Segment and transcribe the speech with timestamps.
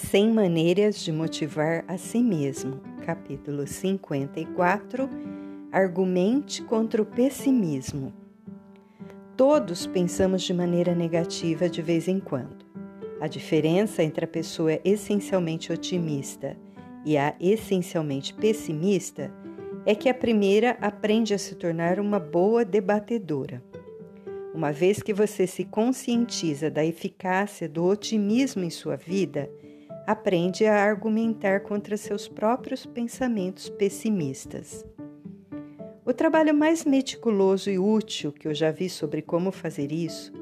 [0.00, 2.80] 100 maneiras de motivar a si mesmo.
[3.04, 5.08] Capítulo 54.
[5.70, 8.12] Argumente contra o pessimismo.
[9.36, 12.64] Todos pensamos de maneira negativa de vez em quando.
[13.20, 16.56] A diferença entre a pessoa essencialmente otimista
[17.04, 19.30] e a essencialmente pessimista
[19.84, 23.62] é que a primeira aprende a se tornar uma boa debatedora.
[24.52, 29.48] Uma vez que você se conscientiza da eficácia do otimismo em sua vida,
[30.10, 34.84] aprende a argumentar contra seus próprios pensamentos pessimistas.
[36.04, 40.32] O trabalho mais meticuloso e útil que eu já vi sobre como fazer isso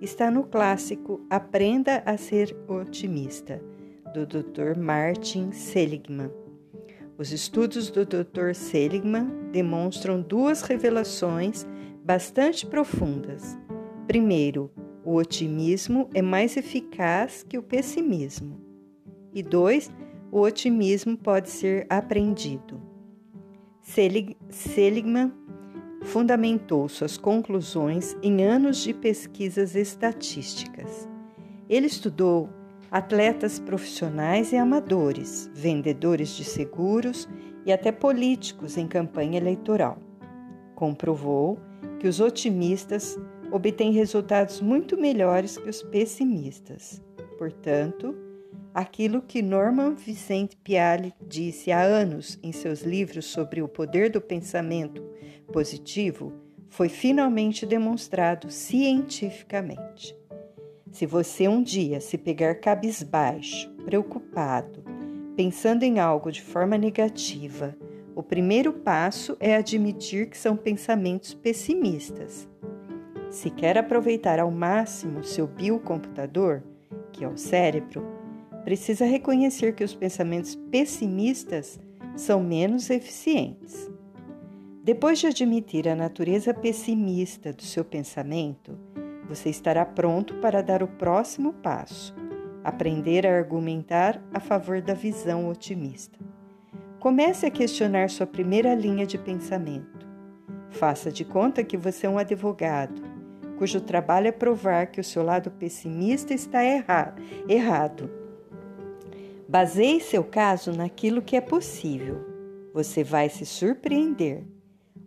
[0.00, 3.60] está no clássico Aprenda a Ser Otimista,
[4.14, 4.78] do Dr.
[4.78, 6.30] Martin Seligman.
[7.18, 8.54] Os estudos do Dr.
[8.54, 11.66] Seligman demonstram duas revelações
[12.04, 13.58] bastante profundas.
[14.06, 14.70] Primeiro,
[15.04, 18.65] o otimismo é mais eficaz que o pessimismo.
[19.36, 19.92] E dois,
[20.32, 22.80] o otimismo pode ser aprendido.
[23.82, 25.30] Selig Seligman
[26.04, 31.06] fundamentou suas conclusões em anos de pesquisas estatísticas.
[31.68, 32.48] Ele estudou
[32.90, 37.28] atletas profissionais e amadores, vendedores de seguros
[37.66, 39.98] e até políticos em campanha eleitoral.
[40.74, 41.58] Comprovou
[42.00, 43.18] que os otimistas
[43.52, 47.02] obtêm resultados muito melhores que os pessimistas.
[47.36, 48.25] Portanto,
[48.74, 54.20] aquilo que Norman Vincent Peale disse há anos em seus livros sobre o poder do
[54.20, 55.02] pensamento
[55.52, 56.32] positivo
[56.68, 60.16] foi finalmente demonstrado cientificamente.
[60.90, 64.84] Se você um dia se pegar cabisbaixo, preocupado,
[65.34, 67.76] pensando em algo de forma negativa,
[68.14, 72.48] o primeiro passo é admitir que são pensamentos pessimistas.
[73.30, 76.62] Se quer aproveitar ao máximo seu biocomputador,
[77.12, 78.15] que é o cérebro,
[78.66, 81.78] precisa reconhecer que os pensamentos pessimistas
[82.16, 83.88] são menos eficientes.
[84.82, 88.76] Depois de admitir a natureza pessimista do seu pensamento,
[89.28, 92.12] você estará pronto para dar o próximo passo,
[92.64, 96.18] aprender a argumentar a favor da visão otimista.
[96.98, 100.08] Comece a questionar sua primeira linha de pensamento.
[100.70, 103.00] Faça de conta que você é um advogado,
[103.58, 107.14] cujo trabalho é provar que o seu lado pessimista está erra
[107.48, 108.25] errado
[109.58, 112.18] Baseie seu caso naquilo que é possível.
[112.74, 114.44] Você vai se surpreender.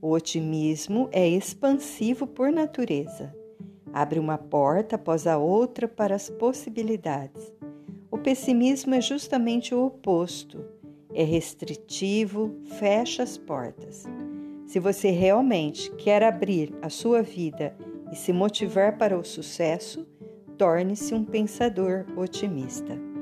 [0.00, 3.34] O otimismo é expansivo por natureza.
[3.92, 7.52] Abre uma porta após a outra para as possibilidades.
[8.08, 10.64] O pessimismo é justamente o oposto.
[11.12, 14.04] É restritivo, fecha as portas.
[14.64, 17.76] Se você realmente quer abrir a sua vida
[18.12, 20.06] e se motivar para o sucesso,
[20.56, 23.15] torne-se um pensador otimista.